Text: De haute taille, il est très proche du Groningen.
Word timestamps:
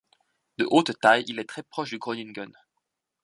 De 0.57 0.65
haute 0.71 0.93
taille, 0.99 1.25
il 1.27 1.37
est 1.37 1.47
très 1.47 1.61
proche 1.61 1.89
du 1.91 1.99
Groningen. 1.99 2.51